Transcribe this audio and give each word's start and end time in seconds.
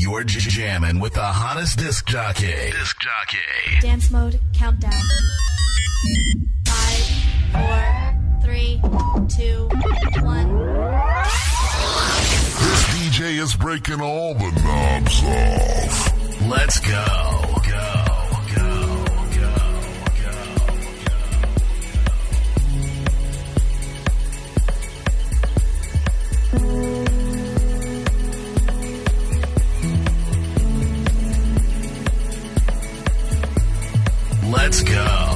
You're 0.00 0.22
jamming 0.22 1.00
with 1.00 1.14
the 1.14 1.20
hottest 1.20 1.76
disc 1.76 2.06
jockey. 2.06 2.70
Disc 2.70 3.00
jockey. 3.00 3.80
Dance 3.80 4.12
mode 4.12 4.38
countdown. 4.52 4.92
Five, 6.64 7.04
four, 7.50 8.40
three, 8.40 8.80
two, 9.36 9.68
one. 10.24 10.56
This 12.60 12.84
DJ 12.94 13.42
is 13.42 13.56
breaking 13.56 14.00
all 14.00 14.34
the 14.34 14.52
knobs 14.62 15.24
off. 15.24 16.42
Let's. 16.48 16.78
Go. 16.78 17.47
Let's 34.68 34.82
go. 34.82 35.27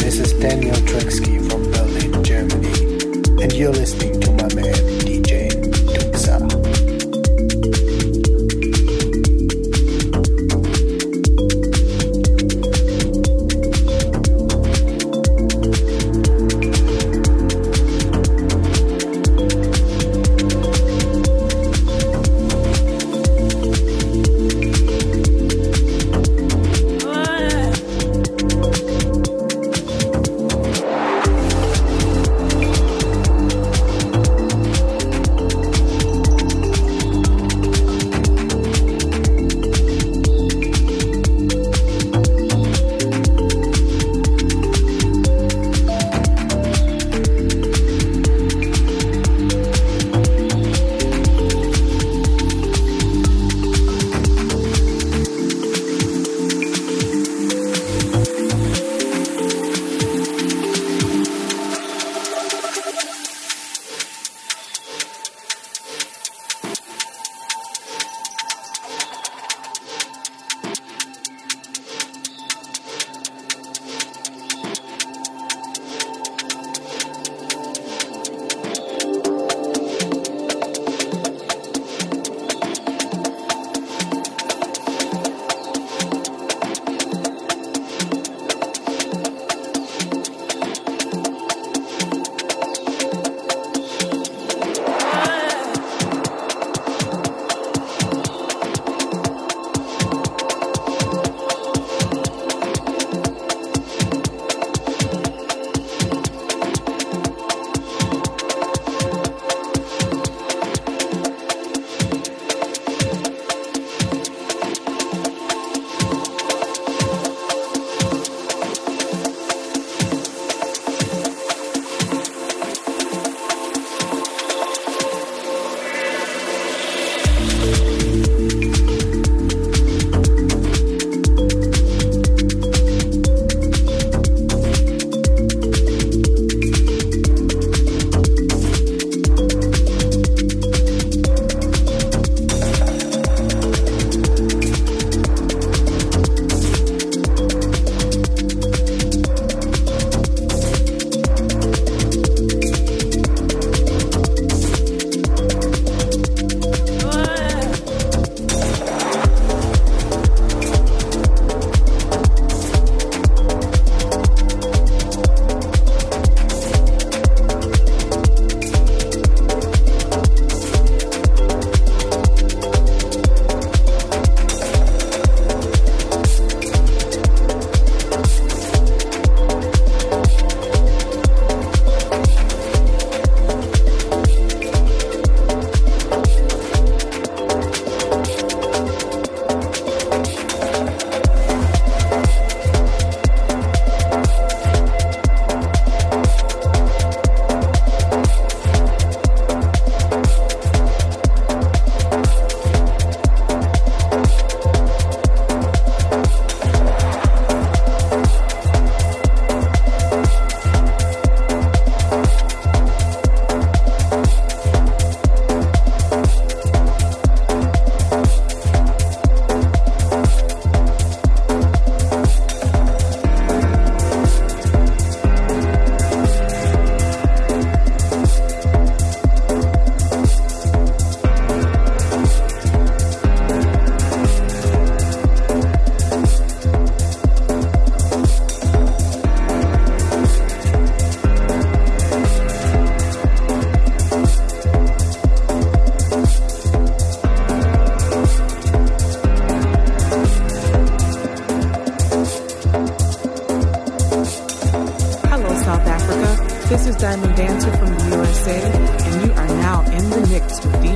this 0.00 0.18
is 0.18 0.32
Daniel 0.34 0.76
Trixke 0.76 1.50
from 1.50 1.62
Berlin, 1.70 2.24
Germany, 2.24 3.42
and 3.42 3.52
you're 3.52 3.72
listening 3.72 4.20
to 4.20 4.32
my 4.32 4.54
man. 4.54 4.91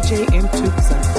DJ 0.07 0.25
M. 0.39 0.47
Tuxa. 0.47 1.16